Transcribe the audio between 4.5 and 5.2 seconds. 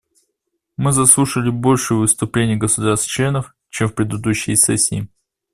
сессии.